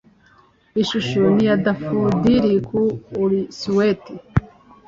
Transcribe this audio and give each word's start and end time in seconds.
Ishusho 0.81 1.21
ni 1.35 1.43
ya 1.49 1.55
dafodili 1.65 2.51
kuri 2.67 2.87
Ullswater 3.21 4.17